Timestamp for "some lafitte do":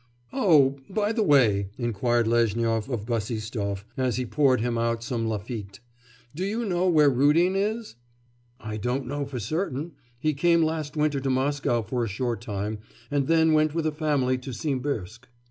5.03-6.43